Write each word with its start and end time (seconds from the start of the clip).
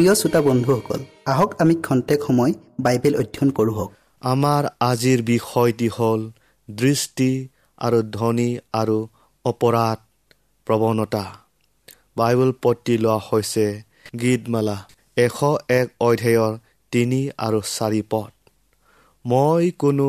প্ৰিয় 0.00 0.14
শ্ৰোতা 0.14 0.40
বন্ধুসকল 0.40 1.00
আহক 1.26 1.50
আমি 1.62 1.74
খন্তেক 1.86 2.20
সময় 2.26 2.52
বাইবেল 2.80 3.14
অধ্যয়ন 3.16 3.50
কৰোঁ 3.50 3.74
হওক। 3.78 3.90
আমাৰ 4.22 4.62
আজিৰ 4.80 5.20
বিষয়টি 5.22 5.88
হ'ল 5.96 6.20
দৃষ্টি 6.68 7.30
আৰু 7.78 7.98
ধ্বনি 8.12 8.50
আৰু 8.72 8.98
অপৰাধ 9.44 9.98
প্ৰৱণতা। 10.66 11.24
বাইবেল 12.16 12.52
পতি 12.62 12.94
লোৱা 12.98 13.18
হৈছে 13.26 13.66
গীতমালা 14.20 14.76
এশ 15.16 15.38
এক 15.68 15.86
অধ্যায়ৰ 16.00 16.52
তিনি 16.92 17.20
আৰু 17.38 17.60
চাৰি 17.76 18.02
পদ। 18.10 18.32
মই 19.24 19.64
কোনো 19.78 20.08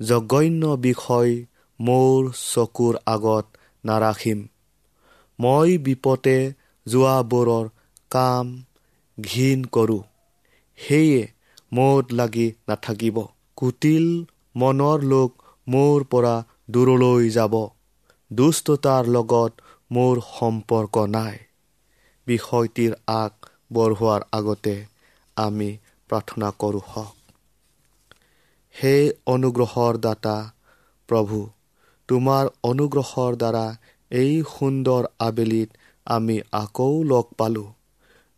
জঘন্য 0.00 0.62
বিষয় 0.86 1.32
মোৰ 1.80 2.20
চকুৰ 2.44 2.94
আগত 3.06 3.46
নাৰাখিম। 3.84 4.38
মই 5.38 5.78
বিপদে 5.86 6.38
যোৱাবোৰৰ 6.86 7.66
কাম 8.10 8.46
ঘীন 9.18 9.64
কৰোঁ। 9.72 10.02
সেয়ে 10.78 11.22
মত 11.72 12.04
লাগি 12.12 12.46
নাথাকিব। 12.68 13.16
কুটিল 13.56 14.06
মনৰ 14.54 15.04
লোক 15.06 15.30
মোৰ 15.66 16.04
পৰা 16.10 16.34
দূৰলৈ 16.70 17.30
যাব। 17.30 17.54
দুষ্টতাৰ 18.30 19.10
লগত 19.10 19.52
মোৰ 19.90 20.20
সম্পৰ্ক 20.28 21.04
নাই। 21.08 21.36
বিষয়টিৰ 22.26 22.96
আগ 23.14 23.32
বঢ়োৱাৰ 23.72 24.26
আগতে 24.32 24.74
আমি 25.36 25.70
প্ৰাৰ্থনা 26.10 26.50
কৰোঁ 26.58 26.82
হওক। 26.88 27.14
সেই 28.74 29.04
অনুগ্ৰহৰ 29.26 29.98
দাতা 30.00 30.36
প্ৰভু 31.08 31.38
তোমাৰ 32.08 32.50
অনুগ্ৰহৰ 32.62 33.36
দ্বাৰা 33.36 33.64
এই 34.10 34.34
সুন্দৰ 34.50 35.08
আবেলিত 35.20 35.82
আমি 36.06 36.36
আকৌ 36.58 36.90
লগ 37.04 37.34
পালোঁ। 37.36 37.66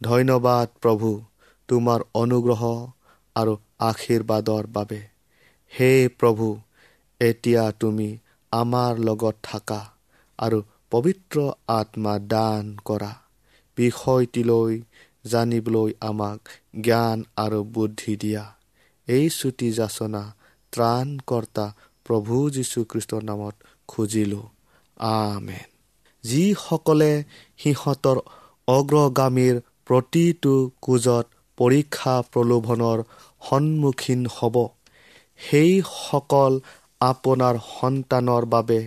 ধন্যবাদ 0.03 0.69
প্ৰভু 0.83 1.21
তোমাৰ 1.69 2.01
অনুগ্ৰহ 2.15 2.63
আৰু 3.35 3.57
আশীৰ্বাদৰ 3.79 4.67
বাবে। 4.67 5.01
হে 5.73 6.09
প্ৰভু 6.09 6.59
এতিয়া 7.21 7.73
তুমি 7.73 8.19
আমাৰ 8.53 8.99
লগত 8.99 9.37
থাকা 9.43 9.81
আৰু 10.39 10.63
পবিত্ৰ 10.91 11.51
আত্মা 11.69 12.19
দান 12.19 12.77
কৰা। 12.85 13.13
বিষয়টিলৈ 13.77 14.81
জানিবলৈ 15.25 15.93
আমাক 16.01 16.41
জ্ঞান 16.81 17.25
আৰু 17.37 17.65
বুদ্ধি 17.65 18.17
দিয়া। 18.17 18.45
এই 19.09 19.29
চুটি 19.31 19.73
যাচনা 19.73 20.23
ত্ৰাণকৰ্তা 20.73 21.67
প্ৰভু 22.05 22.51
যীশুখ্ৰীষ্টৰ 22.51 23.23
নামত 23.23 23.55
খুজিলোঁ। 23.89 24.47
আমেন। 24.97 25.69
যিসকলে 26.25 27.25
সিহঁতৰ 27.59 28.19
অগ্ৰগামীৰ 28.69 29.61
প্ৰতিটো 29.91 30.51
কোজত 30.83 31.27
পৰীক্ষা 31.59 32.13
প্ৰলোভনৰ 32.33 33.01
সন্মুখীন 33.43 34.21
হ'ব। 34.27 34.57
সেইসকল 35.41 36.59
আপোনাৰ 37.01 37.59
সন্তানৰ 37.71 38.47
বাবে 38.47 38.79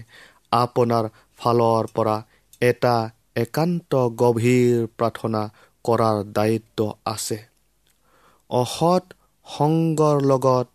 আপোনাৰ 0.51 1.09
ফালৰ 1.37 1.89
পৰা 1.95 2.15
এটা 2.61 2.95
একান্ত 3.35 3.91
গভীৰ 4.15 4.87
প্ৰাৰ্থনা 4.97 5.41
কৰাৰ 5.85 6.17
দায়িত্ব 6.33 6.79
আছে। 7.05 7.39
অসৎ 8.49 9.03
সংগৰ 9.47 10.15
লগত 10.21 10.67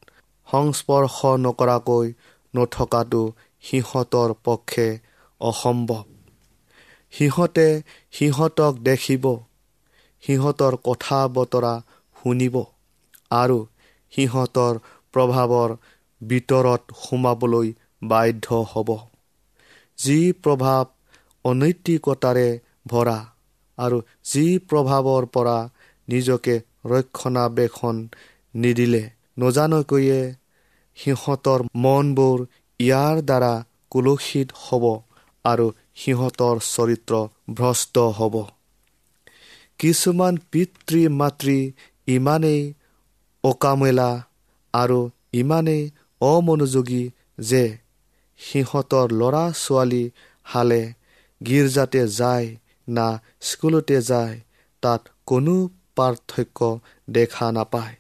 সংস্পৰ্শ 0.49 1.17
নকৰাকৈ 1.39 2.07
নথকাটো 2.55 3.23
সিহঁতৰ 3.65 4.31
পক্ষে 4.45 4.89
অসম্ভৱ। 5.41 6.03
সিহঁতে 7.13 7.69
সিহঁতক 8.13 8.73
দেখিব। 8.83 9.25
সিহঁতৰ 10.23 10.75
কথা 10.85 11.19
বতৰা 11.35 11.75
শুনিব 12.17 12.57
আৰু 13.31 13.59
সিহঁতৰ 14.13 14.81
প্ৰভাৱৰ 15.15 15.75
ভিতৰত 16.21 16.83
সোমাবলৈ 17.01 17.69
বাধ্য 18.09 18.61
হ'ব। 18.71 18.91
যি 19.99 20.19
প্ৰভাৱ 20.43 20.85
অনৈতিকতাৰে 21.45 22.49
ভৰা 22.87 23.19
আৰু 23.79 23.99
যি 24.31 24.45
প্ৰভাৱৰ 24.69 25.27
পৰা 25.33 25.57
নিজকে 26.09 26.55
ৰক্ষণাবেক্ষণ 26.87 27.97
নিদিলে 28.55 29.03
নজানকৈয়ে 29.39 30.21
সিহঁতৰ 30.99 31.65
মনবোৰ 31.79 32.39
ইয়াৰ 32.81 33.17
দ্বাৰা 33.25 33.53
কুলসিত 33.93 34.49
হ'ব 34.63 34.85
আৰু 35.45 35.67
সিহঁতৰ 35.97 36.57
চৰিত্ৰ 36.67 37.21
ভ্ৰষ্ট 37.55 38.07
হ'ব। 38.17 38.35
কিছুমান 39.79 40.35
পিতৃ 40.53 41.01
মাতৃ 41.21 41.59
ইমানেই 42.09 42.61
অকামেলা 43.45 44.11
আৰু 44.75 45.01
ইমানেই 45.33 45.83
অমনোযোগী 46.21 47.05
যে 47.41 47.65
সিহঁতৰ 48.41 49.09
ল'ৰা 49.21 49.45
ছোৱালী 49.63 50.05
হালে 50.47 50.83
গীৰ্জাতে 51.41 52.03
যায় 52.19 52.47
না 52.89 53.07
স্কুলতে 53.41 53.99
যায় 54.03 54.35
তাত 54.83 55.03
কোনো 55.27 55.55
পাৰ্থক্য 55.97 56.59
দেখা 57.11 57.49
নাপায়। 57.53 57.95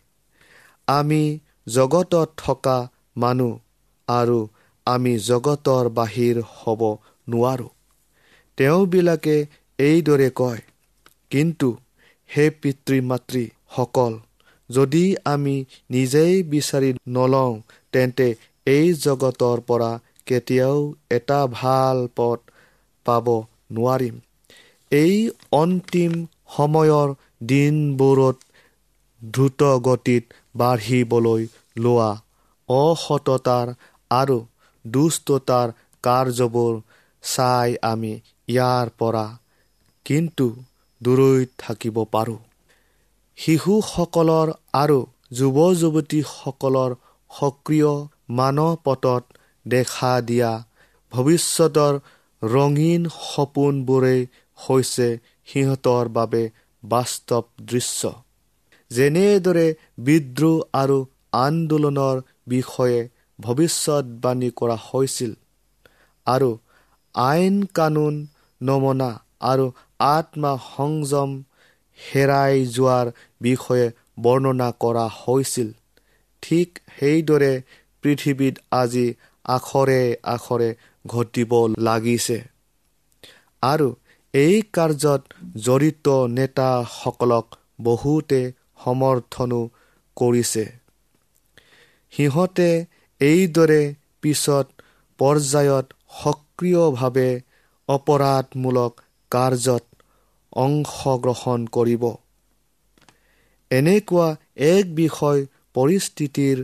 আমি 0.89 1.23
জগতত 1.69 2.29
থকা 2.37 2.79
মানুহ 3.17 3.53
আৰু 4.09 4.39
আমি 4.87 5.13
জগতৰ 5.29 5.85
বাহিৰ 5.89 6.37
হ'ব 6.55 6.81
নোৱাৰোঁ। 7.29 7.71
তেওঁবিলাকে 8.59 9.37
এইদৰে 9.79 10.29
কয় 10.35 10.63
কিন্তু 11.31 11.69
সেই 12.31 12.51
পিতৃ 12.61 12.97
মাতৃসকল 13.11 14.15
যদি 14.71 15.05
আমি 15.33 15.57
নিজেই 15.91 16.35
বিচাৰি 16.53 16.91
নলওঁ 17.17 17.53
তেন্তে 17.93 18.29
এই 18.67 18.87
জগতৰ 19.05 19.59
পৰা 19.69 19.91
কেতিয়াও 20.27 20.79
এটা 21.11 21.41
ভাল 21.53 21.97
পথ 22.17 22.39
পাব 23.07 23.27
নোৱাৰিম। 23.75 24.15
এই 24.93 25.15
অন্তিম 25.53 26.13
সময়ৰ 26.57 27.09
দিনবোৰত 27.51 28.39
দ্ৰুত 29.23 29.61
গতিত 29.87 30.25
বাঢ়িবলৈ 30.55 31.43
লোৱা 31.77 32.11
অসততাৰ 32.69 33.69
আৰু 34.11 34.39
দুষ্টতাৰ 34.85 35.69
কাৰ্যবোৰ 36.05 36.75
চাই 37.25 37.71
আমি 37.83 38.13
ইয়াৰ 38.49 38.87
পৰা 38.99 39.27
কিন্তু 40.07 40.47
দূৰৈত 41.01 41.49
থাকিব 41.59 41.97
পাৰোঁ। 42.13 42.39
শিশুসকলৰ 43.39 44.49
আৰু 44.75 44.99
যুৱ 45.33 45.59
যুৱতীসকলৰ 45.81 46.91
সক্ৰিয় 47.31 47.93
মানপটত 48.31 49.23
দেখা 49.67 50.13
দিয়া 50.21 50.53
ভৱিষ্যতৰ 51.13 51.95
ৰঙীন 52.43 53.03
সপোনবোৰেই 53.25 54.21
হৈছে 54.59 55.09
সিহঁতৰ 55.49 56.05
বাবে 56.09 56.43
বাস্তৱ 56.83 57.45
দৃশ্য। 57.63 58.01
যেনেদৰে 58.91 59.67
বিদ্ৰোহ 59.99 60.57
আৰু 60.73 60.99
আন্দোলনৰ 61.39 62.17
বিষয়ে 62.49 63.01
ভৱিষ্যতবাণী 63.39 64.51
কৰা 64.57 64.77
হৈছিল 64.87 65.33
আৰু 66.27 66.51
আইন 67.15 67.57
কানুন 67.75 68.15
নমনা 68.61 69.11
আৰু 69.43 69.67
আত্মা 70.01 70.53
সংযম 70.67 71.31
হেৰাই 71.99 72.65
যোৱাৰ 72.73 73.11
বিষয়ে 73.41 73.87
বৰ্ণনা 74.23 74.69
কৰা 74.81 75.07
হৈছিল। 75.17 75.69
ঠিক 76.43 76.79
সেইদৰে 76.95 77.51
পৃথিৱীত 78.05 78.63
আজি 78.77 79.07
আখৰে 79.45 80.01
আখৰে 80.33 80.71
ঘটিব 81.05 81.53
লাগিছে। 81.85 82.39
আৰু 83.63 83.89
এই 84.35 84.57
কাৰ্যত 84.73 85.37
জড়িত 85.63 86.15
নেতাসকলক 86.33 87.59
বহুতে 87.85 88.41
সমৰ্থনো 88.81 89.61
কৰিছে। 90.17 90.65
সিহঁতে 92.13 92.67
এইদৰে 93.21 93.81
পিছত 94.23 94.87
পৰ্যায়ত 95.19 95.87
সক্ৰিয়ভাৱে 96.17 97.29
অপৰাধমূলক 97.89 99.05
কাৰ্যত 99.33 99.85
অংশগ্ৰহণ 100.61 101.69
কৰিব। 101.73 102.09
এনেকুৱা 103.71 104.27
এক 104.67 104.91
বিষয় 104.95 105.41
পৰিস্থিতিৰ 105.75 106.63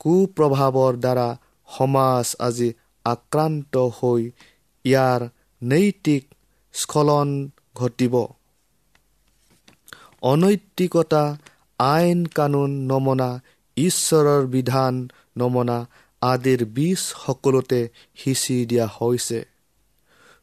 কুপ্ৰভাৱৰ 0.00 0.98
দ্বাৰা 1.00 1.26
সমাজ 1.68 2.32
আজি 2.42 2.68
আক্ৰান্ত 3.04 3.84
হৈ 3.94 4.22
ইয়াৰ 4.84 5.28
নৈতিক 5.62 6.24
স্খলন 6.74 7.36
ঘটিব। 7.76 8.14
অনৈতিকতা 10.22 11.22
আইন 11.78 12.20
কানুন 12.34 12.72
নমনা 12.88 13.28
ঈশ্বৰৰ 13.76 14.48
বিধান 14.50 14.98
নমনা 15.36 15.78
আদিৰ 16.22 16.64
বীজ 16.72 17.00
সকলোতে 17.18 17.80
সিঁচি 18.18 18.56
দিয়া 18.66 18.86
হৈছে। 18.94 19.38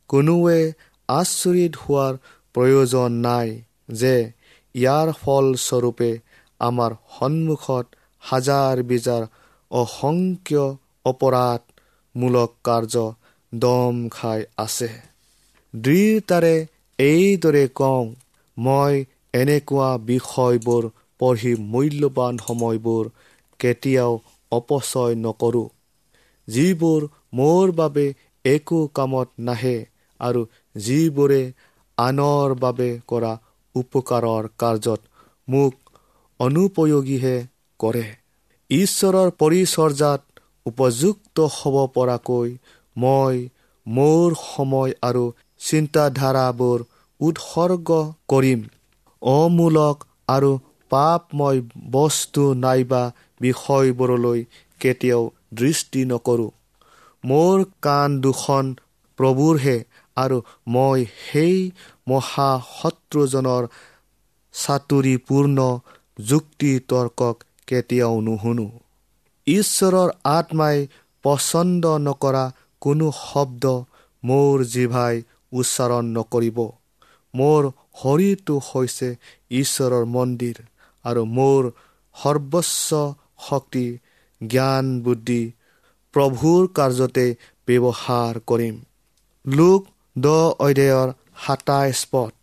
কোনোৱে 0.10 0.60
আচৰিত 1.09 1.74
হোৱাৰ 1.81 2.13
প্ৰয়োজন 2.56 3.19
নাই 3.21 3.54
যে 3.95 4.13
ইয়াৰ 4.75 5.07
ফলস্বৰূপে 5.19 6.09
আমাৰ 6.59 6.95
সন্মুখত 7.13 7.86
হাজাৰ 8.24 8.81
বিজাৰ 8.88 9.27
অসংখ্য 9.71 10.63
অপৰাধমূলক 11.06 12.56
কাৰ্য 12.63 13.06
দম 13.54 13.95
খাই 14.12 14.42
আছে। 14.59 14.89
দৃঢ়তাৰে 15.74 16.56
এইদৰে 17.00 17.63
কওঁ 17.75 18.06
মই 18.57 18.94
এনেকুৱা 19.33 19.89
বিষয়বোৰ 20.06 20.89
পঢ়ি 21.19 21.53
মূল্যৱান 21.68 22.33
সময়বোৰ 22.44 23.10
কেতিয়াও 23.60 24.13
অপচয় 24.51 25.13
নকৰোঁ। 25.21 25.68
যিবোৰ 26.48 27.06
মোৰ 27.33 27.71
বাবে 27.75 28.06
একো 28.45 28.80
কামত 28.94 29.45
নাহে 29.45 29.77
আৰু 30.19 30.42
যিবোৰে 30.85 31.41
আনৰ 31.97 32.56
বাবে 32.59 32.89
কৰা 33.07 33.33
উপকাৰৰ 33.75 34.50
কাৰ্যত 34.57 35.01
মোক 35.48 35.74
অনুপয়োগীহে 36.39 37.38
কৰে। 37.79 38.05
ঈশ্বৰৰ 38.69 39.29
পৰিচৰ্যাত 39.39 40.22
উপযুক্ত 40.65 41.38
হ'ব 41.55 41.75
পৰাকৈ 41.93 42.50
মই 42.98 43.36
মোৰ 43.88 44.36
সময় 44.43 44.93
আৰু 45.01 45.25
চিন্তাধাৰাবোৰ 45.60 46.79
উৎসৰ্গ 47.19 47.89
কৰিম। 48.29 48.60
অমূলক 49.22 50.03
আৰু 50.27 50.51
পাপময় 50.91 51.62
বস্তু 51.91 52.43
নাইবা 52.63 53.03
বিষয়বোৰলৈ 53.41 54.39
কেতিয়াও 54.81 55.24
দৃষ্টি 55.53 56.01
নকৰোঁ। 56.05 56.51
মোৰ 57.24 57.63
কাণ 57.81 58.10
দুখন 58.22 58.75
প্ৰভুৰহে 59.19 59.77
আৰু 60.17 60.38
মই 60.74 61.00
সেই 61.24 61.55
মহাশত্ৰুজনৰ 62.09 63.63
চাতুৰিপূৰ্ণ 64.53 65.57
যুক্তি 66.19 66.71
তৰ্কক 66.89 67.36
কেতিয়াও 67.67 68.15
নুশুনো। 68.21 68.67
ঈশ্বৰৰ 69.47 70.09
আত্মাই 70.38 70.77
পচন্দ 71.24 71.83
নকৰা 72.07 72.45
কোনো 72.81 73.07
শব্দ 73.19 73.63
মোৰ 74.24 74.55
জিভাই 74.74 75.15
উচ্চাৰণ 75.51 76.05
নকৰিব। 76.17 76.57
মোৰ 77.33 77.62
শৰীৰটো 78.00 78.55
হৈছে 78.67 79.09
ঈশ্বৰৰ 79.62 80.03
মন্দিৰ 80.15 80.57
আৰু 81.05 81.21
মোৰ 81.38 81.62
সৰ্বস্ব 82.15 82.89
শক্তি 83.47 83.86
জ্ঞান 84.41 84.86
বুদ্ধি 85.01 85.43
প্ৰভুৰ 86.13 86.62
কাৰ্যতে 86.77 87.25
ব্যৱহাৰ 87.67 88.33
কৰিম। 88.50 88.75
লোক 89.45 89.81
দ 90.17 90.25
অধ্যায়ৰ 90.59 91.09
সাতাইছ 91.41 92.00
পথ 92.12 92.33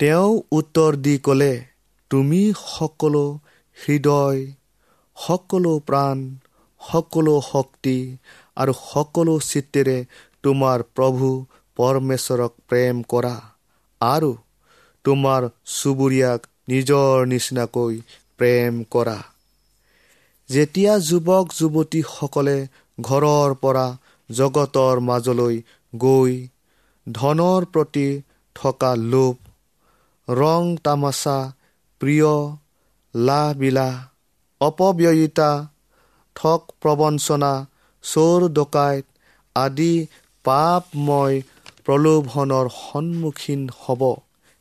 তেওঁ 0.00 0.30
উত্তৰ 0.52 0.92
দি 0.98 1.14
ক'লে 1.18 1.52
তুমি 2.10 2.42
সকলো 2.60 3.24
হৃদয় 3.78 4.40
সকলো 5.16 5.72
প্ৰাণ 5.88 6.22
সকলো 6.80 7.34
শক্তি 7.46 7.96
আৰু 8.56 8.72
সকলো 8.82 9.34
চিত্তেৰে 9.40 9.98
তোমাৰ 10.44 10.86
প্ৰভু 10.96 11.28
পৰমেশ্বৰক 11.76 12.52
প্ৰেম 12.68 13.04
কৰা 13.08 13.34
আৰু 14.00 14.32
তোমাৰ 15.04 15.46
চুবুৰীয়াক 15.72 16.40
নিজৰ 16.68 17.26
নিচিনাকৈ 17.26 17.94
প্ৰেম 18.38 18.82
কৰা। 18.90 19.18
যেতিয়া 20.48 20.92
যুৱক 21.08 21.46
যুৱতীসকলে 21.52 22.56
ঘৰৰ 22.98 23.54
পৰা 23.62 23.86
জগতৰ 24.30 25.00
মাজলৈ 25.02 25.56
গৈ 25.92 26.34
ধনৰ 27.06 27.64
প্ৰতি 27.70 28.06
থকা 28.56 28.90
লোভ 29.06 29.34
ৰং 30.28 30.70
তামাচা 30.84 31.36
প্ৰিয় 32.00 32.32
লাহবিলাহ 33.14 33.94
অপব্যয়িতা 34.60 35.50
ঠগ 36.36 36.60
প্ৰবঞ্চনা 36.80 37.52
চোৰ 38.04 38.46
ডকাইত 38.52 39.04
আদি 39.56 39.92
পাপময় 40.44 41.36
প্ৰলোভনৰ 41.84 42.66
সন্মুখীন 42.76 43.62
হ'ব। 43.78 44.02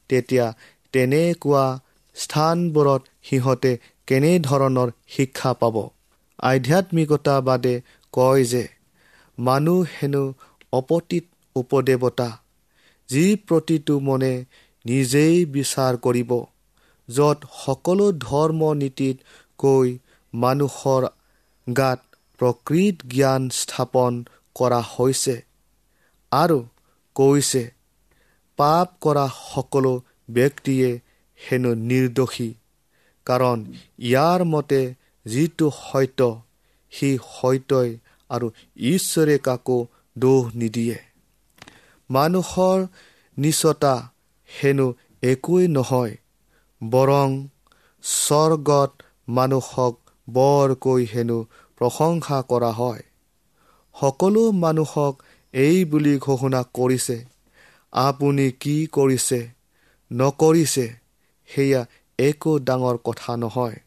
তেতিয়া 0.09 0.45
তেনেকুৱা 0.93 1.65
স্থানবোৰত 2.15 3.01
সিহঁতে 3.23 3.71
কেনেধৰণৰ 4.07 4.89
শিক্ষা 5.09 5.51
পাব? 5.61 5.75
আধ্যাত্মিকতাবাদে 6.43 7.75
কয় 8.13 8.43
যে 8.45 8.63
মানুহ 9.37 9.79
হেনো 9.93 10.23
অপতীত 10.73 11.25
উপদেৱতা 11.55 12.29
যি 13.09 13.25
প্ৰতিটো 13.43 13.95
মনে 14.03 14.33
নিজেই 14.85 15.37
বিচাৰ 15.51 15.99
কৰিব 16.01 16.31
য'ত 17.09 17.49
সকলো 17.55 18.07
ধৰ্ম 18.21 18.71
নীতিত 18.77 19.17
কৈ 19.59 19.93
মানুহৰ 20.33 21.07
গাত 21.67 21.99
প্ৰকৃত 22.39 23.09
জ্ঞান 23.11 23.49
স্থাপন 23.57 24.19
কৰা 24.55 24.79
হৈছে 24.89 25.35
আৰু 26.31 26.59
কৈছে 27.15 27.63
পাপ 28.59 28.93
কৰা 29.01 29.25
সকলো 29.35 29.93
ব্যক্তিয়ে 30.31 30.89
হেনো 31.39 31.71
নিৰ্দোষী 31.83 32.49
কাৰণ 33.27 33.63
ইয়াৰ 34.03 34.45
মতে 34.47 34.81
যিটো 35.25 35.69
সত্য 35.77 36.29
সি 36.93 37.09
সত্যই 37.29 37.91
আৰু 38.29 38.51
ঈশ্বৰে 38.89 39.37
কাকো 39.43 39.77
দোষ 40.15 40.53
নিদিয়ে। 40.55 40.97
মানুহৰ 42.09 42.79
নিচতা 43.37 43.93
হেনো 44.49 44.87
একোৱেই 45.23 45.67
নহয় 45.71 46.15
বৰং 46.81 47.35
স্বৰ্গত 48.03 48.91
মানুহক 49.33 50.13
বৰকৈ 50.27 51.09
হেনো 51.09 51.39
প্ৰশংসা 51.81 52.39
কৰা 52.49 52.71
হয়। 52.75 53.03
সকলো 53.95 54.43
মানুহক 54.57 55.15
এই 55.53 55.77
বুলি 55.89 56.13
ঘোষণা 56.19 56.61
কৰিছে 56.73 57.17
আপুনি 57.93 58.45
কি 58.59 58.75
কৰিছে 58.93 59.39
নকৰিছে 60.11 60.85
সেয়া 61.49 61.81
একো 62.19 62.53
ডাঙৰ 62.67 62.95
কথা 63.03 63.31
নহয়। 63.39 63.77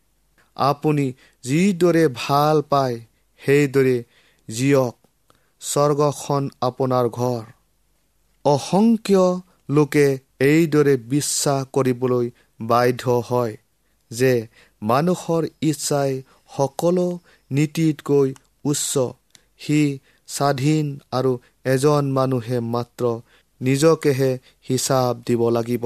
আপুনি 0.56 1.06
যিদৰে 1.44 2.04
ভাল 2.16 2.62
পায় 2.68 2.96
সেইদৰে 3.40 3.96
জীয়ক 4.49 4.94
স্বৰ্গখন 5.62 6.49
আপোনাৰ 6.66 7.12
ঘৰ। 7.14 7.42
অসংখ্য 8.47 9.25
লোকে 9.71 10.07
এইদৰে 10.43 10.95
বিশ্বাস 11.09 11.61
কৰিবলৈ 11.75 12.26
বাধ্য 12.67 13.03
হয় 13.29 13.55
যে 14.11 14.33
মানুহৰ 14.83 15.43
ইচ্ছাই 15.62 16.12
সকলো 16.57 17.07
নীতিতকৈ 17.50 18.29
উচ্চ। 18.65 18.93
সি 19.59 19.81
স্বাধীন 20.29 20.87
আৰু 21.12 21.33
এজন 21.65 22.05
মানুহে 22.12 22.59
মাত্ৰ 22.75 23.05
নিজকেহে 23.61 24.31
হিচাপ 24.69 25.15
দিব 25.26 25.43
লাগিব। 25.50 25.85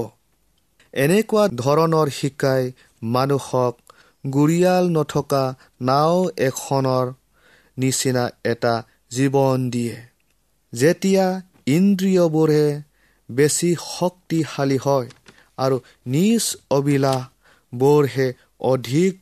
এনেকুৱা 0.95 1.45
ধৰণৰ 1.61 2.09
শিকাই 2.11 2.62
মানুহক 3.09 3.75
গুৰিয়াল 4.25 4.85
নথকা 4.97 5.45
নাও 5.83 6.17
এখনৰ 6.49 7.07
নিচিনা 7.76 8.25
এটা 8.45 8.75
জীৱন 9.11 9.59
দিয়ে। 9.71 9.97
যেতিয়া 10.73 11.26
ইন্দ্ৰিয়বোৰে 11.70 12.64
বেছি 13.28 13.70
শক্তিশালী 13.86 14.78
হয় 14.78 15.08
আৰু 15.58 15.76
নিজ 16.08 16.44
অবিলাসবোৰহে 16.70 18.28
অধিক 18.68 19.12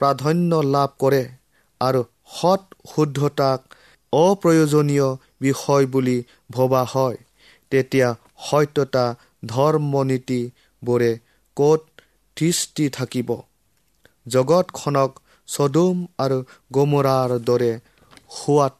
প্ৰাধান্য 0.00 0.60
লাভ 0.68 0.94
কৰে 0.98 1.22
আৰু 1.80 2.02
সৎ 2.32 2.62
শুদ্ধতাক 2.90 3.76
অপ্ৰয়োজনীয় 4.12 5.08
বিষয় 5.40 5.84
বুলি 5.92 6.16
ভবা 6.50 6.82
হয়। 6.88 7.18
তেতিয়া 7.72 8.08
সত্যতা 8.44 9.04
ধৰ্মনীতিবোৰে 9.48 11.12
ক'ত 11.56 11.82
দৃষ্টি 12.36 12.84
থাকিব? 12.92 13.28
জগতখনক 14.26 15.10
চদুম 15.48 15.96
আৰু 16.18 16.38
গমৰাৰ 16.72 17.34
দৰে 17.44 17.72
হোৱাত 18.36 18.74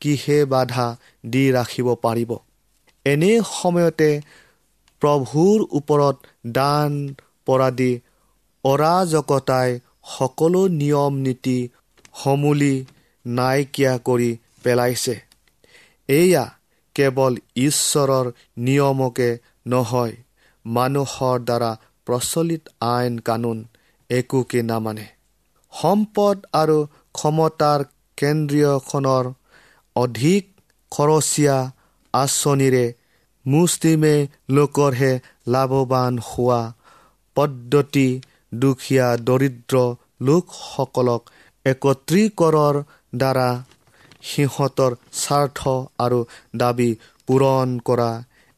কিহে 0.00 0.38
বাধা 0.44 0.86
দি 1.26 1.44
ৰাখিব 1.52 1.88
পাৰিব? 1.94 2.30
এনে 3.06 3.32
সময়তে 3.52 4.10
প্ৰভুৰ 5.02 5.58
ওপৰত 5.70 6.16
দান 6.46 6.92
পৰাদি 7.46 7.92
অৰাজকতাই 8.64 9.70
সকলো 10.18 10.62
নিয়ম 10.68 11.14
নীতি 11.16 11.58
সমূলি 12.14 12.74
নাইকিয়া 13.26 13.92
কৰি 13.98 14.30
পেলাইছে। 14.62 15.14
এয়া 16.08 16.44
কেৱল 16.94 17.32
ঈশ্বৰৰ 17.56 18.26
নিয়মকে 18.58 19.30
নহয় 19.66 20.14
মানুহৰ 20.66 21.36
দ্বাৰা 21.38 21.70
প্ৰচলিত 22.06 22.62
আইন 22.80 23.18
কানুন 23.18 23.58
একোকে 24.10 24.62
নামানে। 24.62 25.06
সম্পদ 25.72 26.36
আৰু 26.52 26.78
ক্ষমতাৰ 27.12 27.80
কেন্দ্ৰীয়খনৰ 28.16 29.24
অধিক 29.98 30.42
খৰচীয়া 30.92 31.56
আঁচনিৰে 32.14 32.86
মুছলিমে 33.46 34.14
লোকৰহে 34.50 35.12
লাভৱান 35.48 36.14
হোৱা 36.26 36.60
পদ্ধতি 37.36 38.08
দুখীয়া 38.56 39.08
দৰিদ্ৰ 39.28 39.76
লোকসকলক 40.26 41.22
একত্ৰীকৰৰ 41.66 42.76
দ্বাৰা 43.14 43.48
সিহঁতৰ 44.24 44.92
স্বাৰ্থ 45.20 45.74
আৰু 45.98 46.20
দাবী 46.56 46.90
পূৰণ 47.28 47.74
কৰা 47.86 48.10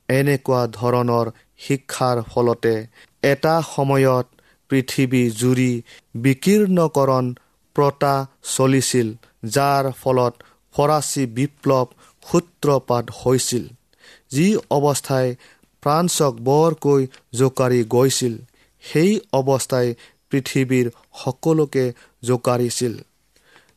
এনেকুৱা 0.08 0.60
ধৰণৰ 0.72 1.32
শিক্ষাৰ 1.60 2.22
ফলতে 2.28 2.74
এটা 3.22 3.54
সময়ত 3.68 4.26
পৃথিৱী 4.70 5.22
জুৰি 5.40 5.72
বিকীৰ্ণকৰণ 6.24 7.26
প্ৰতা 7.76 8.14
চলিছিল 8.50 9.08
যাৰ 9.50 9.90
ফলত 10.00 10.49
ফৰাচী 10.74 11.22
বিপ্লৱ 11.36 11.86
সূত্ৰপাত 12.22 13.04
হৈছিল 13.20 13.64
যি 14.30 14.56
অৱস্থাই 14.70 15.34
ফ্ৰান্সক 15.82 16.34
বৰকৈ 16.40 17.06
জোকাৰি 17.34 17.84
গৈছিল। 17.88 18.38
সেই 18.84 19.20
অৱস্থাই 19.32 19.94
পৃথিৱীৰ 20.30 20.90
সকলোকে 21.14 21.92
জোকাৰিছিল। 22.22 23.02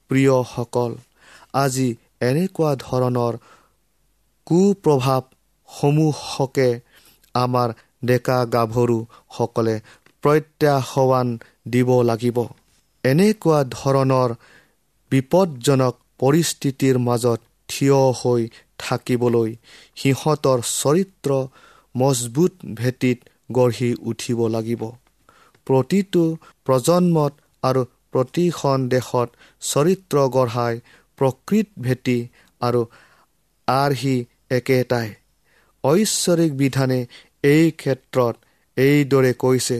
প্ৰিয়সকল 0.09 0.95
আজি 1.53 1.95
এনেকুৱা 2.21 2.75
ধৰণৰ 2.79 3.37
কুপ্ৰভাৱসমূহকে 4.47 6.79
আমাৰ 7.35 7.73
ডেকা 8.05 8.45
গাভৰুসকলে 8.45 9.79
প্ৰত্যাহ্বান 10.23 11.39
দিব 11.69 12.01
লাগিব। 12.01 12.43
এনেকুৱা 13.03 13.63
ধৰণৰ 13.71 14.35
বিপদজনক 15.11 15.95
পৰিস্থিতিৰ 16.23 16.99
মাজত 17.05 17.39
থিয় 17.69 17.99
হৈ 18.19 18.41
থাকিবলৈ 18.79 19.51
সিহঁতৰ 19.97 20.59
চৰিত্ৰ 20.71 21.39
মজবুত 21.95 22.53
ভেটিত 22.75 23.19
গঢ়ি 23.49 23.89
উঠিব 24.11 24.39
লাগিব। 24.47 24.83
প্ৰতিটো 25.67 26.23
প্ৰজন্মত 26.67 27.33
আৰু 27.63 27.81
প্ৰতিখন 28.13 28.87
দেশত 28.89 29.29
চৰিত্ৰ 29.61 30.25
গঢ়াই 30.35 30.81
প্ৰকৃত 31.19 31.67
ভেটি 31.81 32.17
আৰু 32.61 32.81
আৰ্হি 33.67 34.15
একেটাই। 34.51 35.09
ঐশ্বৰিক 35.83 36.51
বিধানে 36.57 36.99
এই 37.43 37.65
ক্ষেত্ৰত 37.77 38.35
এইদৰে 38.77 39.31
কৈছে 39.37 39.79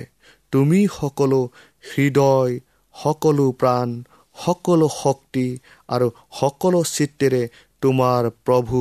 তুমি 0.54 0.80
সকলো 0.96 1.40
হৃদয় 1.84 2.60
সকলো 2.96 3.46
প্ৰাণ 3.60 3.94
সকলো 4.36 4.88
শক্তি 4.96 5.46
আৰু 5.90 6.08
সকলো 6.40 6.80
চিত্তেৰে 6.96 7.44
তোমাৰ 7.82 8.22
প্ৰভু 8.46 8.80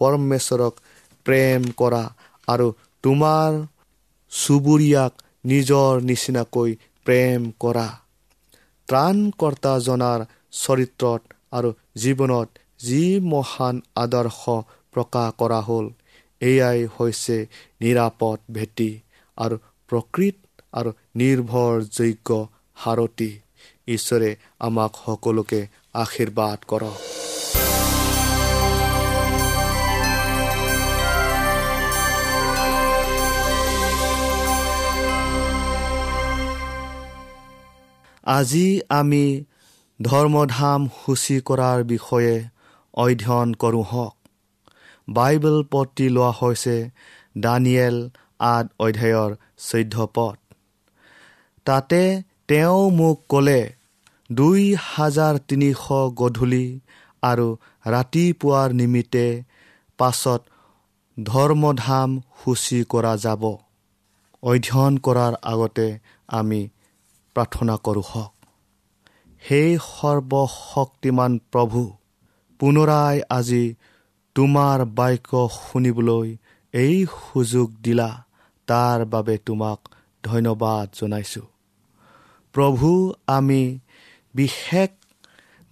পৰমেশ্বৰক 0.00 0.74
প্ৰেম 1.26 1.60
কৰা 1.80 2.04
আৰু 2.48 2.66
তোমাৰ 3.04 3.50
চুবুৰীয়াক 4.32 5.12
নিজৰ 5.44 5.90
নিচিনাকৈ 6.08 6.70
প্ৰেম 7.06 7.40
কৰা। 7.62 7.88
ত্ৰাণকৰ্তাজনাৰ 8.88 10.20
চৰিত্ৰত 10.54 11.22
আৰু 11.52 11.70
জীৱনত 12.02 12.48
যি 12.80 13.02
মহান 13.32 13.76
আদৰ্শ 13.96 14.56
প্ৰকাশ 14.94 15.28
কৰা 15.40 15.60
হ'ল 15.68 15.86
এয়াই 16.40 16.80
হৈছে 16.96 17.36
নিৰাপদ 17.80 18.38
ভেটি 18.56 18.90
আৰু 19.38 19.56
প্ৰকৃত 19.90 20.36
আৰু 20.72 20.90
নিৰ্ভৰযোগ্য 21.16 22.28
সাৰথী। 22.76 23.30
ঈশ্বৰে 23.88 24.36
আমাক 24.58 24.92
সকলোকে 25.06 25.66
আশীৰ্বাদ 25.94 26.58
কৰক। 26.68 27.00
আজি 38.24 38.80
আমি 38.88 39.44
ধৰ্মধাম 40.02 40.88
সূচী 40.88 41.40
কৰাৰ 41.40 41.84
বিষয়ে 41.84 42.44
অধ্যয়ন 42.94 43.54
কৰোঁ 43.54 43.84
হওক। 43.84 44.16
বাইবেল 45.08 45.62
পত্ৰি 45.70 46.08
লোৱা 46.08 46.30
হৈছে 46.30 46.90
দানিয়েল 47.38 48.10
আদ 48.38 48.68
অধ্যায়ৰ 48.80 49.36
চৈধ্য 49.58 50.08
পদ। 50.14 50.36
তাতে 51.64 52.22
তেওঁ 52.48 52.90
মোক 52.90 53.18
ক'লে 53.28 53.60
দুই 54.32 54.62
হাজাৰ 54.80 55.34
তিনিশ 55.48 55.84
গধূলি 56.14 56.66
আৰু 57.22 57.46
ৰাতিপুৱাৰ 57.86 58.68
নিমিত্তে 58.72 59.26
পাছত 59.98 60.40
ধৰ্মধাম 61.22 62.10
সূচী 62.40 62.80
কৰা 62.84 63.14
যাব। 63.16 63.42
অধ্যয়ন 64.42 64.94
কৰাৰ 64.98 65.34
আগতে 65.42 65.88
আমি 66.28 66.60
প্ৰাৰ্থনা 67.36 67.76
কৰোঁ 67.76 68.04
হওক। 68.10 68.32
সেই 69.42 69.70
সৰ্বশক্তিমান 69.88 71.32
প্ৰভু 71.52 71.82
পুনৰাই 72.60 73.16
আজি 73.30 73.64
তোমাৰ 74.36 74.78
বাক্য 74.94 75.48
শুনিবলৈ 75.56 76.28
এই 76.74 76.96
সুযোগ 77.16 77.68
দিলা। 77.82 78.10
তাৰ 78.68 78.98
বাবে 79.04 79.34
তোমাক 79.46 79.78
ধন্যবাদ 80.24 80.86
জনাইছোঁ। 81.00 81.46
প্ৰভু 82.54 83.12
আমি 83.26 83.78
বিশেষ 84.34 84.90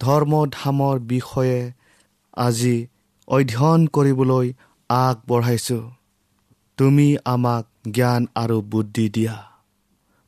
ধৰ্মধামৰ 0.01 0.99
বিষয়ে 0.99 1.73
আজি 2.37 2.87
অধ্যয়ন 3.29 3.87
কৰিবলৈ 3.87 4.53
আগবঢ়াইছোঁ। 4.89 5.91
তুমি 6.77 7.17
আমাক 7.25 7.67
জ্ঞান 7.91 8.27
আৰু 8.35 8.61
বুদ্ধি 8.61 9.09
দিয়া। 9.09 9.51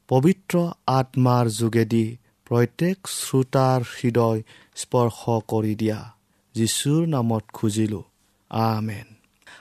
পবিত্ৰ 0.09 0.71
আত্মাৰ 0.87 1.49
যোগেদি 1.49 2.17
প্ৰত্যেক 2.45 3.09
শ্ৰোতাৰ 3.09 3.81
হৃদয় 3.83 4.43
স্পৰ্শ 4.75 5.41
কৰি 5.49 5.75
দিয়া। 5.75 6.13
যীশুৰ 6.55 7.09
নামত 7.09 7.45
খুজিলোঁ। 7.53 8.03
আমেন। 8.51 9.07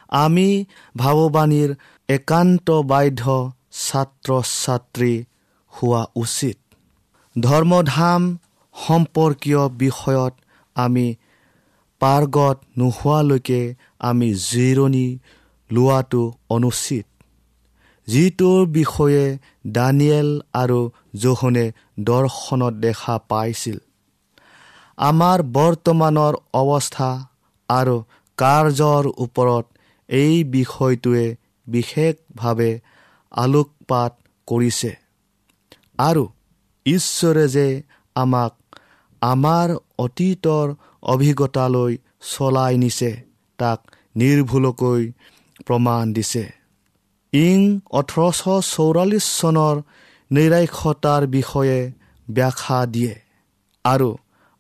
আমি 0.10 0.66
ভাৱবাণীৰ 0.98 1.76
একান্ত 2.10 2.72
বাধ্য 2.72 3.52
ছাত্ৰ 3.72 4.42
ছাত্ৰী 4.64 5.24
হোৱা 5.74 6.06
উচিত। 6.16 6.63
ধৰ্মধাম 7.36 8.22
সম্পৰ্কীয় 8.76 9.64
বিষয়ত 9.78 10.34
আমি 10.76 11.08
পাৰ্গত 12.02 12.58
নোহোৱালৈকে 12.78 13.62
আমি 14.00 14.30
জিৰণি 14.42 15.08
লোৱাটো 15.70 16.24
অনুচিত। 16.50 17.06
যিটোৰ 18.08 18.62
বিষয়ে 18.68 19.24
দানিয়েল 19.72 20.30
আৰু 20.54 20.80
জোহনে 21.16 21.66
দৰ্শনত 22.00 22.74
দেখা 22.86 23.16
পাইছিল 23.30 23.78
আমাৰ 24.98 25.38
বৰ্তমানৰ 25.54 26.34
অৱস্থা 26.54 27.10
আৰু 27.70 27.96
কাৰ্যৰ 28.38 29.04
ওপৰত 29.18 29.66
এই 30.10 30.36
বিষয়টোৱে 30.52 31.26
বিশেষভাৱে 31.68 32.72
আলোকপাত 33.32 34.12
কৰিছে। 34.48 34.92
আৰু 36.00 36.24
ঈশ্বৰে 36.86 37.46
যে 37.48 37.68
আমাক 38.16 38.54
আমাৰ 39.22 39.70
অতীতৰ 40.00 40.68
অভিজ্ঞতালৈ 41.04 41.94
চলাই 42.32 42.78
নিছে 42.78 43.12
তাক 43.60 43.80
নিৰ্ভুলকৈ 44.16 45.02
প্ৰমাণ 45.66 46.14
দিছে। 46.14 46.46
ইং 47.34 47.60
ওঠৰশ 47.92 48.42
চৌৰাল্লিছ 48.74 49.26
চনৰ 49.40 49.76
নিৰাক্ষতাৰ 50.32 51.24
বিষয়ে 51.28 51.80
ব্যাখ্যা 52.28 52.80
দিয়ে 52.86 53.14
আৰু 53.86 54.10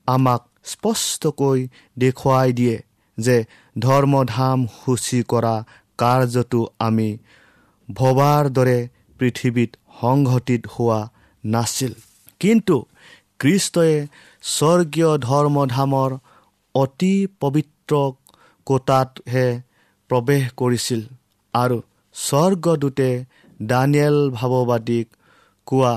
আমাক 0.08 0.42
স্পষ্টকৈ 0.64 1.60
দেখুৱাই 1.98 2.50
দিয়ে 2.54 2.78
যে 3.18 3.38
ধৰ্মধাম 3.80 4.60
সূচী 4.80 5.20
কৰা 5.24 5.56
কাৰ্যটো 5.98 6.62
আমি 6.80 7.10
ভবাৰ 7.90 8.44
দৰে 8.50 8.80
পৃথিৱীত 9.20 9.72
সংঘটিত 10.02 10.62
হোৱা 10.74 11.00
নাছিল। 11.44 11.94
কিন্তু 12.44 12.78
খ্ৰীষ্টই 13.40 13.94
স্বৰ্গীয় 14.50 15.12
ধৰ্মধামৰ 15.28 16.12
অতি 16.76 17.16
পবিত্ৰ 17.42 17.94
কোটাতহে 18.68 19.48
প্ৰৱেশ 20.10 20.44
কৰিছিল 20.60 21.02
আৰু 21.54 21.78
স্বৰ্গদূতে 22.16 23.10
দানিয়েল 23.64 24.18
ভাৱবাদীক 24.32 25.08
কোৱা 25.68 25.94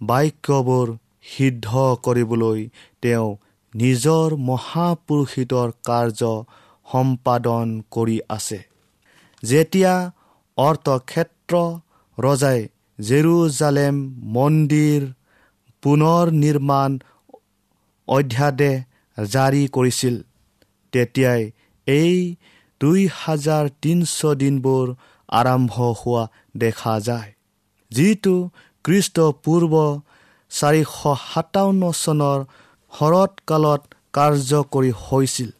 বাক্যবোৰ 0.00 0.88
সিদ্ধ 1.30 1.68
কৰিবলৈ 2.06 2.60
তেওঁ 3.02 3.28
নিজৰ 3.74 4.36
মহাপুৰুষিতৰ 4.48 5.68
কাৰ্য 5.84 6.30
সম্পাদন 6.88 7.66
কৰি 7.90 8.18
আছে। 8.28 8.58
যেতিয়া 9.42 9.94
অৰ্থক্ষেত্ৰ 10.58 11.54
ৰজাই 12.18 12.60
জেৰুজালেম 12.98 13.96
মন্দিৰ 14.36 15.02
পুনৰ 15.82 16.24
নিৰ্মাণ 16.42 16.90
অধ্যাদেশ 18.08 18.76
জাৰি 19.18 19.62
কৰিছিল। 19.68 20.14
তেতিয়াই 20.92 21.42
এই 21.86 22.16
দুই 22.80 23.00
হাজাৰ 23.12 23.64
তিনিশ 23.82 24.14
দিনবোৰ 24.42 24.86
আৰম্ভ 25.28 25.74
হোৱা 26.00 26.24
দেখা 26.56 26.94
যায়। 27.00 27.30
যিটো 27.90 28.36
খ্ৰীষ্টপূৰ্ব 28.84 29.74
চাৰিশ 30.50 30.90
সাতাৱন্ন 31.22 31.82
চনৰ 32.02 32.38
শৰৎকালত 32.92 33.82
কাৰ্যকৰী 34.12 34.90
হৈছিল। 35.04 35.50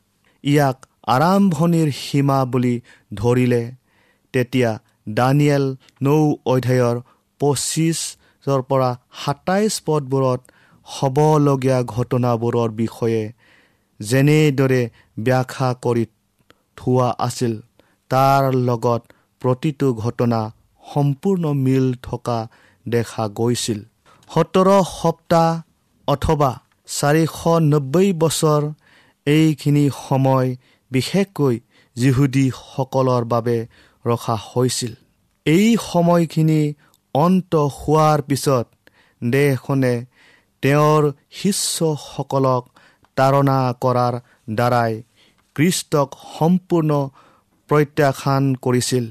ইয়াক 0.44 0.76
আৰম্ভণিৰ 1.06 1.88
সীমা 1.92 2.38
বুলি 2.52 2.74
ধৰিলে। 3.14 3.62
তেতিয়া 4.34 4.70
দানিয়েল 5.18 5.64
নৌ 6.02 6.22
অধ্যায়ৰ 6.46 6.96
পঁচিছৰ 8.46 8.62
পৰা 8.70 8.90
সাতাইছ 9.22 9.74
পদবোৰত 9.86 10.40
হ'বলগীয়া 10.86 11.78
ঘটনাবোৰৰ 11.94 12.70
বিষয়ে 12.80 13.22
যেনেদৰে 14.00 14.82
ব্যাখ্যা 15.26 15.68
কৰি 15.84 16.04
থোৱা 16.78 17.08
আছিল 17.26 17.54
তাৰ 18.10 18.42
লগত 18.68 19.02
প্ৰতিটো 19.42 19.88
ঘটনা 19.94 20.40
সম্পূৰ্ণ 20.84 21.44
মিল 21.64 21.86
থকা 22.02 22.38
দেখা 22.86 23.24
গৈছিল। 23.38 23.80
সোতৰ 24.30 24.68
সপ্তাহ 24.92 25.48
অথবা 26.08 26.50
চাৰিশ 26.88 27.36
নব্বৈ 27.72 28.08
বছৰ 28.22 28.62
এইখিনি 29.26 29.84
সময় 30.02 30.48
বিশেষকৈ 30.90 31.54
যিহুদীসকলৰ 31.96 33.22
বাবে 33.32 33.56
ৰখা 34.04 34.36
হৈছিল। 34.48 34.92
এই 35.46 35.66
সময়খিনি 35.82 36.60
অন্ত 37.22 37.52
হোৱাৰ 37.76 38.18
পিছত 38.28 38.66
দেশখনে 39.22 39.94
তেওঁৰ 40.62 41.02
শিষ্যসকলক 41.38 42.62
তাৰণা 43.16 43.58
কৰাৰ 43.84 44.14
দ্বাৰাই 44.58 44.92
খ্ৰীষ্টক 45.56 46.08
সম্পূৰ্ণ 46.36 46.90
প্ৰত্যাখ্যান 47.70 48.44
কৰিছিল 48.64 49.04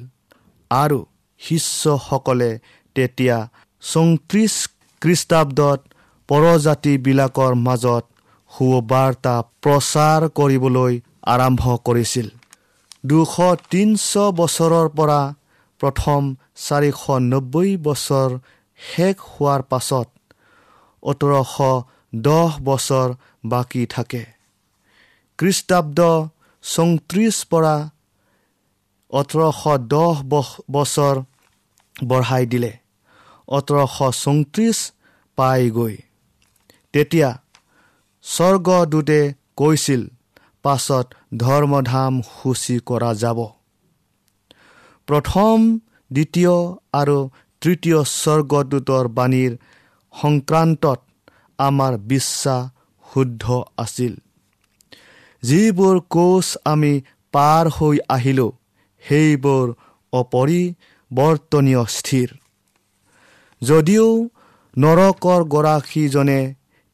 আৰু 0.72 1.00
শিষ্যসকলে 1.42 2.52
তেতিয়া 2.96 3.38
চৌত্ৰিছ 3.84 4.54
খ্ৰীষ্টাব্দত 5.02 5.80
পৰজাতিবিলাকৰ 6.30 7.54
মাজত 7.66 8.04
সুবাৰ্তা 8.52 9.36
প্ৰচাৰ 9.64 10.22
কৰিবলৈ 10.40 10.94
আৰম্ভ 11.34 11.64
কৰিছিল। 11.88 12.28
দুশ 13.04 13.34
তিনিশ 13.72 14.08
বছৰৰ 14.40 14.88
পৰা 14.98 15.22
প্ৰথম 15.82 16.22
চাৰিশ 16.58 17.02
নব্বৈ 17.32 17.70
বছৰ 17.86 18.30
শেষ 18.80 19.16
হোৱাৰ 19.32 19.62
পাছত 19.72 20.08
ওঠৰশ 21.04 21.56
দহ 22.14 22.52
বছৰ 22.68 23.10
বাকী 23.46 23.84
থাকে। 23.86 24.24
খ্ৰীষ্টাব্দ 25.40 26.00
চৌত্ৰিছ 26.64 27.36
পৰা 27.52 27.76
ওঠৰশ 29.14 29.62
দহ 29.94 30.16
বছৰ 30.72 31.16
বঢ়াই 32.04 32.46
দিলে। 32.52 32.72
ওঠৰশ 33.48 33.96
চৌত্ৰিছ 34.24 34.78
পাইগৈ 35.38 35.96
তেতিয়া 36.94 37.30
স্বৰ্গদূতে 38.26 39.20
কৈছিল 39.58 40.02
পাছত 40.64 41.06
ধৰ্মধাম 41.38 42.14
সূচী 42.30 42.78
কৰা 42.90 43.12
যাব। 43.22 43.40
প্ৰথম 45.08 45.58
দ্বিতীয় 46.16 46.56
আৰু 47.00 47.18
তৃতীয় 47.62 48.00
স্বৰ্গদূতৰ 48.14 49.06
বাণীৰ 49.18 49.52
সংক্ৰান্তত 50.14 51.00
আমাৰ 51.60 51.94
বিশ্বাস 52.12 52.64
শুদ্ধ 53.06 53.44
আছিল। 53.78 54.14
যিবোৰ 55.44 55.96
কোচ 56.10 56.48
আমি 56.66 56.94
পাৰ 57.34 57.66
হৈ 57.78 57.98
আহিলোঁ 58.10 58.52
সেইবোৰ 59.04 59.66
অপৰিৱৰ্তনীয় 60.14 61.84
স্থিৰ। 61.96 62.30
যদিও 63.62 64.08
নৰকৰ 64.76 65.42
গৰাকীজনে 65.54 66.40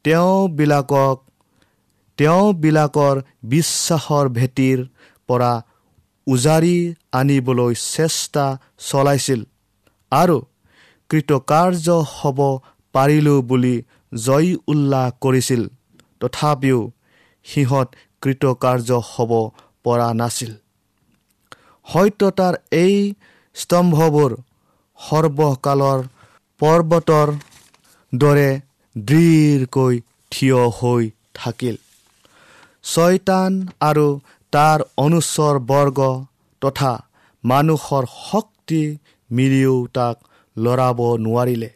তেওঁবিলাকক 0.05 1.17
তেওঁবিলাকৰ 2.17 3.15
বিশ্বাসৰ 3.51 4.25
ভেটিৰ 4.37 4.79
পৰা 5.29 5.53
উজাৰি 6.27 6.75
আনিবলৈ 7.11 7.73
চেষ্টা 7.85 8.45
চলাইছিল 8.89 9.41
আৰু 10.11 10.37
কৃতকাৰ্য 11.09 11.87
হ'ব 12.15 12.39
পাৰিলোঁ 12.93 13.39
বুলি 13.41 13.75
জয় 14.25 14.49
উল্লাস 14.67 15.11
কৰিছিল। 15.21 15.61
তথাপিও 16.21 16.79
সিহঁত 17.45 17.87
কৃতকাৰ্য 18.21 18.89
হ'ব 19.11 19.31
পৰা 19.83 20.09
নাছিল। 20.13 20.51
সত্যতাৰ 21.87 22.55
এই 22.71 22.95
স্তম্ভবোৰ 23.55 24.31
সৰ্বকালৰ 24.99 25.99
পৰ্বতৰ 26.59 27.27
দৰে 28.13 28.49
দৃঢ়কৈ 28.95 29.95
থিয় 30.31 30.59
হৈ 30.79 31.09
থাকিল। 31.33 31.75
ছয়তান 32.83 33.51
আৰু 33.79 34.07
তাৰ 34.53 34.79
অনুচৰ 34.97 35.55
বৰ্গ 35.65 35.99
তথা 36.61 36.91
মানুহৰ 37.43 38.03
শক্তি 38.13 38.81
মিলিও 39.29 39.75
তাক 39.93 40.15
লৰাব 40.57 40.99
নোৱাৰিলে। 41.17 41.69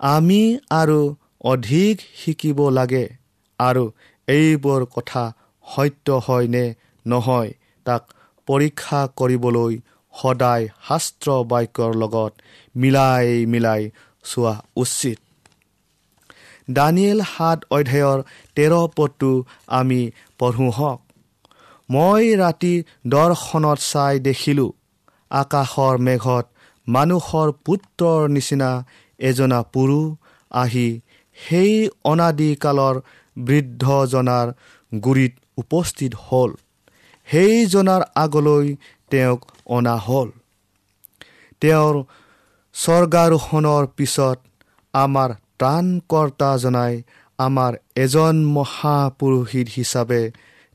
আমি 0.00 0.40
আৰু 0.70 1.00
অধিক 1.44 1.94
শিকিব 2.16 2.58
লাগে 2.68 3.04
আৰু 3.58 3.84
এইবোৰ 4.28 4.84
কথা 4.86 5.24
সত্য 5.64 6.18
হয় 6.26 6.46
নে 6.46 6.64
নহয় 7.06 7.50
তাক 7.86 8.02
পৰীক্ষা 8.48 9.00
কৰিবলৈ 9.16 9.72
সদায় 10.14 10.64
শাস্ত্ৰ 10.88 11.28
বাক্যৰ 11.44 11.92
লগত 11.94 12.32
মিলাই 12.74 13.26
মিলাই 13.46 13.82
চোৱা 14.24 14.54
উচিত। 14.76 15.18
দানিয়েল 16.70 17.20
সাত 17.28 17.58
অধ্যায়ৰ 17.70 18.18
তেৰ 18.56 18.72
পদটো 18.96 19.30
আমি 19.78 20.00
পঢ়োঁ 20.38 20.72
হওক। 20.72 21.00
মই 21.90 22.24
ৰাতি 22.36 22.74
দৰ্শনত 23.06 23.78
চাই 23.90 24.14
দেখিলোঁ 24.20 24.70
আকাশৰ 25.30 25.94
মেঘত 25.98 26.46
মানুহৰ 26.86 27.48
পুত্ৰৰ 27.64 28.20
নিচিনা 28.28 28.70
এজনা 29.20 29.60
পুৰুষ 29.72 30.06
আহি 30.50 30.88
সেই 31.38 31.72
অনাদিকালৰ 32.04 32.96
বৃদ্ধজনাৰ 33.36 34.46
গুৰিত 34.92 35.34
উপস্থিত 35.56 36.12
হ'ল। 36.26 36.50
সেইজনাৰ 37.28 38.02
আগলৈ 38.14 38.66
তেওঁক 39.10 39.40
অনা 39.66 39.96
হ'ল। 39.96 40.28
তেওঁৰ 41.62 41.94
স্বৰ্গাৰোহণৰ 42.74 43.84
পিছত 43.96 44.38
আমাৰ 44.94 45.30
ত্ৰাণকৰ্তাজনাই 45.58 46.94
আমাৰ 47.38 47.72
এজন 47.96 48.36
মহাপুৰোহিত 48.56 49.66
হিচাপে 49.76 50.22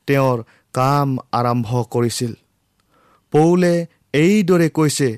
তেওঁৰ 0.07 0.37
কাম 0.75 1.09
আৰম্ভ 1.39 1.69
কৰিছিল। 1.93 2.31
পৌলে 3.33 3.73
এইদৰে 4.13 4.67
কৈছে 4.69 5.09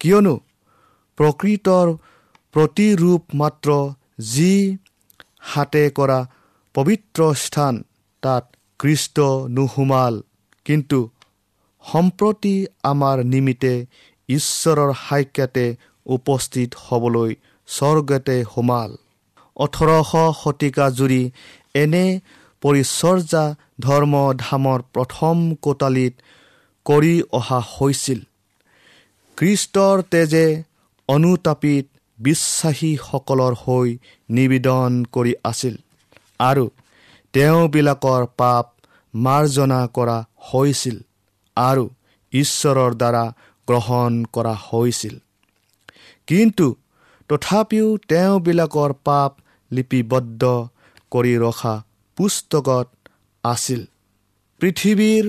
কিয়নো 0.00 0.34
প্ৰকৃতৰ 1.18 1.86
প্ৰতিৰূপ 2.54 3.22
মাত্ৰ 3.34 3.68
যি 4.28 4.52
হাতে 5.52 5.84
কৰা 5.90 6.18
পবিত্ৰ 6.74 7.20
স্থান 7.44 7.74
তাত 8.22 8.44
কৃষ্ট 8.80 9.16
নোসোমাল। 9.56 10.14
কিন্তু 10.66 10.98
সম্প্ৰতি 11.84 12.54
আমাৰ 12.82 13.16
নিমিত্তে 13.24 13.74
ঈশ্বৰৰ 14.28 14.90
সাক্ষাতে 15.02 15.66
উপস্থিত 16.06 16.70
হ'বলৈ 16.86 17.30
স্বৰ্গতে 17.68 18.36
সোমাল। 18.54 18.90
ওঠৰশ 19.56 20.10
শতিকা 20.40 20.86
জুৰি 20.98 21.22
এনে 21.74 22.04
পৰিচৰ্যা 22.62 23.44
ধৰ্মধামৰ 23.80 24.80
প্ৰথম 24.94 25.36
কোটালিত 25.64 26.14
কৰি 26.86 27.14
অহা 27.32 27.60
হৈছিল। 27.74 28.20
কৃষ্টৰ 29.38 29.96
তেজে 30.12 30.46
অনুতাপিত 31.08 31.86
বিশ্বাসীসকলৰ 32.18 33.54
হৈ 33.62 33.88
নিবেদন 34.28 34.90
কৰি 35.14 35.32
আছিল 35.44 35.74
আৰু 36.40 36.64
তেওঁবিলাকৰ 37.34 38.22
পাপ 38.36 38.66
মাৰ্জনা 39.14 39.80
কৰা 39.96 40.18
হৈছিল 40.48 40.96
আৰু 41.56 41.84
ঈশ্বৰৰ 42.32 42.92
দ্বাৰা 42.94 43.24
গ্ৰহণ 43.68 44.12
কৰা 44.34 44.54
হৈছিল। 44.66 45.14
কিন্তু 46.28 46.66
তথাপিও 47.30 47.88
তেওঁবিলাকৰ 48.08 48.92
পাপ 49.04 49.30
লিপিবদ্ধ 49.70 50.42
কৰি 51.12 51.34
ৰখা 51.38 51.74
পুস্তকত 52.18 52.88
আছিল। 53.44 53.82
পৃথিৱীৰ 54.60 55.26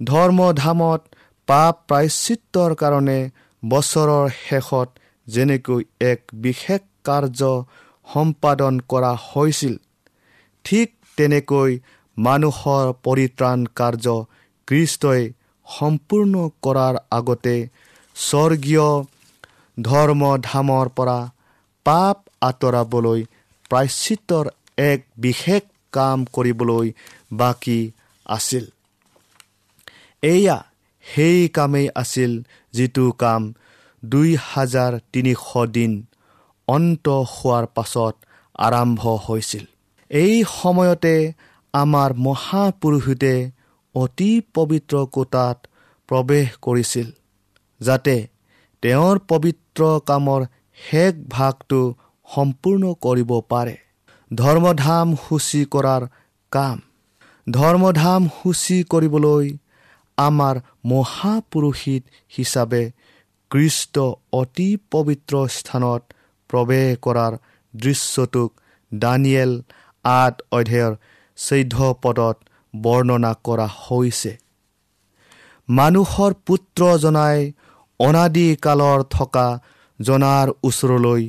ধৰ্মধামত 0.00 1.00
পাপ 1.48 1.74
প্ৰায়চিত্ৰৰ 1.88 2.72
কাৰণে 2.74 3.18
বছৰৰ 3.62 4.24
শেষত 4.38 4.88
যেনেকৈ 5.26 5.82
এক 6.06 6.20
বিশেষ 6.46 6.82
কাৰ্য 7.04 7.50
সম্পাদন 8.06 8.80
কৰা 8.92 9.12
হৈছিল 9.26 9.74
ঠিক 10.64 10.88
তেনেকৈ 11.18 11.70
মানুহৰ 12.16 12.84
পৰিত্ৰাণ 13.06 13.58
কাৰ্য 13.80 14.16
কৃষ্টই 14.68 15.22
সম্পূৰ্ণ 15.66 16.34
কৰাৰ 16.62 16.98
আগতে 17.18 17.56
স্বৰ্গীয় 18.16 18.88
ধৰ্মধামৰ 19.78 20.90
পৰা 20.96 21.18
পাপ 21.86 22.16
আঁতৰাবলৈ 22.42 23.20
প্ৰায়চিত্ৰৰ 23.70 24.46
এক 24.84 25.06
বিশেষ 25.18 25.62
কাম 25.92 26.18
কৰিবলৈ 26.34 26.86
বাকী 27.32 27.80
আছিল। 28.26 28.64
এয়া 30.22 30.58
সেই 31.04 31.38
কামেই 31.48 31.86
আছিল 31.94 32.32
যিটো 32.74 33.06
কাম 33.18 33.42
দুই 34.02 34.30
হাজাৰ 34.44 34.92
তিনিশ 35.12 35.44
দিন 35.72 35.92
অন্ত 36.68 37.06
হোৱাৰ 37.32 37.64
পাছত 37.76 38.14
আৰম্ভ 38.58 39.02
হৈছিল। 39.26 39.64
এই 40.10 40.34
সময়তে 40.52 41.16
আমাৰ 41.74 42.10
মহাপুৰুষে 42.26 43.36
অতি 43.94 44.30
পবিত্ৰ 44.54 44.94
কোটাত 45.06 45.56
প্ৰৱেশ 46.08 46.48
কৰিছিল 46.62 47.08
যাতে 47.80 48.16
তেওঁৰ 48.82 49.16
পবিত্ৰ 49.28 49.82
কামৰ 50.06 50.40
শেষ 50.78 51.12
ভাগটো 51.28 51.80
সম্পূৰ্ণ 52.28 52.92
কৰিব 53.04 53.30
পাৰে। 53.48 53.76
ধৰ্মধাম 54.32 55.08
সূচী 55.22 55.60
কৰাৰ 55.74 56.02
কাম। 56.52 56.78
ধৰ্মধাম 57.46 58.28
সূচী 58.36 58.78
কৰিবলৈ 58.92 59.46
আমাৰ 60.18 60.60
মহাপুৰুষিত 60.84 62.02
হিচাপে 62.32 62.82
কৃষ্ট 63.50 64.04
অতি 64.32 64.68
পবিত্ৰ 64.90 65.34
স্থানত 65.56 66.02
প্ৰৱেশ 66.50 66.88
কৰাৰ 67.06 67.32
দৃশ্যটোক 67.74 68.50
দানিয়েল 68.92 69.52
আঠ 70.04 70.34
অধ্যায়ৰ 70.52 70.92
চৈধ্য 71.38 71.92
পদত 72.02 72.36
বৰ্ণনা 72.74 73.32
কৰা 73.44 73.68
হৈছে। 73.80 74.32
মানুহৰ 75.68 76.32
পুত্ৰজনাই 76.46 77.38
অনাদিকালৰ 78.00 79.00
থকা 79.10 79.46
জনাৰ 79.98 80.46
ওচৰলৈ 80.64 81.22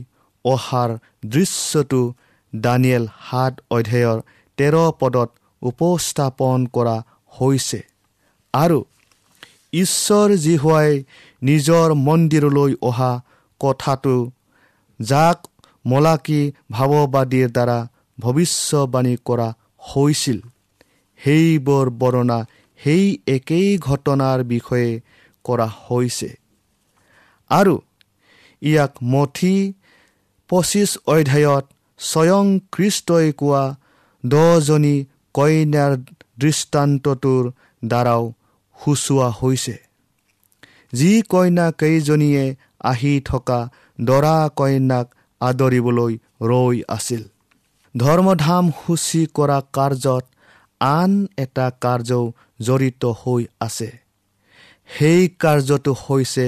অহাৰ 0.45 0.89
দৃশ্যটো 1.25 2.01
দানিয়েল 2.53 3.05
সাত 3.29 3.53
অধ্যায়ৰ 3.71 4.19
তেৰ 4.57 4.75
পদত 4.99 5.29
উপস্থাপন 5.61 6.59
কৰা 6.65 6.97
হৈছে। 7.39 7.81
আৰু 8.53 8.79
ঈশ্বৰ 9.73 10.29
জীহুৱাই 10.35 11.03
নিজৰ 11.43 11.87
মন্দিৰলৈ 12.07 12.73
অহা 12.81 13.11
কথাটো 13.59 14.15
যাক 14.99 15.37
মলাকী 15.85 16.41
ভাৱবাদীৰ 16.71 17.49
দ্বাৰা 17.49 17.79
ভৱিষ্যবাণী 18.19 19.15
কৰা 19.25 19.47
হৈছিল 19.89 20.39
সেইবোৰ 21.19 21.89
বৰ্ণনা 21.89 22.39
সেই 22.79 23.17
একেই 23.27 23.77
ঘটনাৰ 23.77 24.43
বিষয়ে 24.43 25.01
কৰা 25.43 25.67
হৈছে। 25.85 26.29
আৰু 27.49 27.75
ইয়াক 28.61 28.93
মঠি 29.03 29.73
পঁচিছ 30.49 30.97
অধ্যায়ত 31.07 31.65
স্বয়ং 32.09 32.45
খ্ৰীষ্টই 32.73 33.27
কোৱা 33.39 33.63
দহজনী 34.23 34.95
কইনাৰ 35.35 35.91
দৃষ্টান্তটোৰ 36.39 37.43
দ্বাৰাও 37.83 38.23
সূচোৱা 38.77 39.27
হৈছে। 39.39 39.75
যি 40.93 41.11
কইনা 41.29 41.65
কেইজনীয়ে 41.71 42.45
আহি 42.83 43.13
থকা 43.25 43.59
দৰা 44.01 44.37
কইনাক 44.55 45.07
আদৰিবলৈ 45.41 46.13
ৰৈ 46.41 46.77
আছিল। 46.87 47.23
ধৰ্মধাম 47.95 48.65
সূচী 48.79 49.21
কৰা 49.37 49.59
কাৰ্যত 49.73 50.23
আন 50.81 51.11
এটা 51.37 51.67
কাৰ্যও 51.81 52.23
জড়িত 52.61 53.03
হৈ 53.21 53.41
আছে। 53.59 53.89
সেই 54.89 55.21
কাৰ্যটো 55.39 55.91
হৈছে 56.03 56.47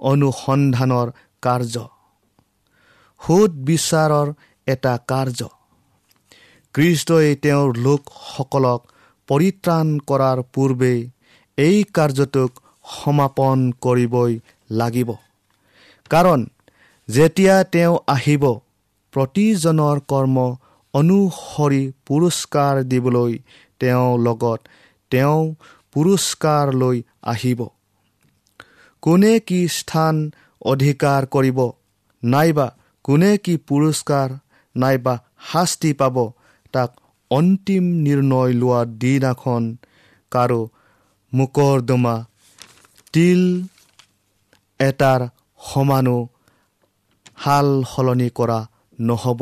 অনুসন্ধানৰ 0.00 1.08
কাৰ্য। 1.42 1.76
সুদ 3.20 3.52
বিচাৰৰ 3.68 4.28
এটা 4.68 4.94
কাৰ্য। 5.10 5.40
কৃষ্টই 6.74 7.28
তেওঁৰ 7.42 7.68
লোকসকলক 7.78 8.80
পৰিত্ৰাণ 9.28 9.86
কৰাৰ 10.08 10.38
পূৰ্বেই 10.54 11.00
এই 11.58 11.76
কাৰ্যটোক 11.94 12.50
সমাপন 12.92 13.58
কৰিবই 13.84 14.32
লাগিব। 14.70 15.10
কাৰণ 16.10 16.40
যেতিয়া 17.08 17.56
তেওঁ 17.74 17.94
আহিব 18.08 18.44
প্ৰতিজনৰ 19.14 19.96
কৰ্ম 20.08 20.36
অনুসৰি 20.94 21.82
পুৰস্কাৰ 22.06 22.74
দিবলৈ 22.84 23.32
তেওঁ 23.80 24.10
লগত 24.18 24.60
তেওঁ 25.12 25.42
পুৰস্কাৰ 25.92 26.66
লৈ 26.74 26.96
আহিব। 27.22 27.60
কোনে 29.02 29.34
কি 29.40 29.60
স্থান 29.68 30.14
অধিকাৰ 30.62 31.26
কৰিব 31.26 31.58
নাইবা 32.22 32.68
কোনে 33.04 33.32
কি 33.44 33.54
পুৰস্কাৰ 33.68 34.28
নাইবা 34.76 35.14
শাস্তি 35.52 35.90
পাব। 35.92 36.16
তাক 36.74 36.90
অন্তিম 37.30 37.84
নিৰ্ণয় 38.04 38.52
লোৱা 38.52 38.80
দিনাখন 39.02 39.64
কাৰো 40.32 40.60
মোকৰ্দমা 41.32 42.14
তিল 43.12 43.42
এটাৰ 44.80 45.20
সমানো 45.60 46.18
সাল 47.44 47.68
সলনি 47.92 48.28
কৰা 48.30 48.58
নহ'ব। 48.98 49.40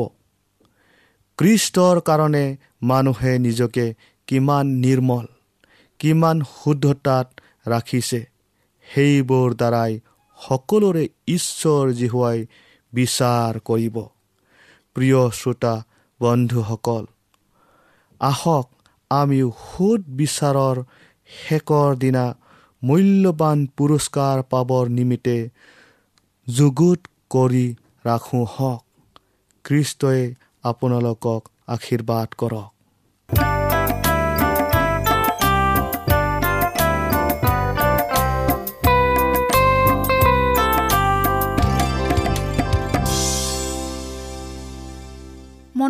কৃষ্টৰ 1.39 1.97
কাৰণে 2.07 2.45
মানুহে 2.81 3.33
নিজকে 3.39 3.85
কিমান 4.27 4.65
নিৰ্মল 4.83 5.25
কিমান 5.99 6.37
শুদ্ধতাত 6.55 7.27
ৰাখিছে 7.67 8.19
সেইবোৰ 8.87 9.49
দ্বাৰাই 9.53 9.91
সকলোৰে 10.39 11.03
ঈশ্বৰ 11.27 11.83
জিহুৱাই 11.99 12.39
বিচাৰ 12.93 13.53
কৰিব। 13.69 13.97
প্ৰিয় 14.97 15.31
শ্ৰোতা 15.31 15.73
বন্ধুসকল 16.21 17.03
আহক 18.21 18.67
আমিও 19.11 19.49
সুদ 19.65 20.01
বিচাৰৰ 20.17 20.77
শেষৰ 21.29 21.89
দিনা 21.95 22.23
মূল্যৱান 22.83 23.65
পুৰস্কাৰ 23.77 24.41
পাবৰ 24.49 24.89
নিমিত্তে 24.89 25.37
যুগুত 26.47 26.99
কৰি 27.29 27.75
ৰাখোঁ 28.05 28.45
হওক। 28.45 28.81
খ্ৰীষ্টই 29.65 30.21
আপোনালোকক 30.63 31.41
আশীৰ্বাদ 31.67 32.27
কৰক। 32.37 32.76